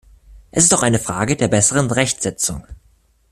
[0.49, 2.63] Es ist auch eine Frage der besseren Rechtsetzung.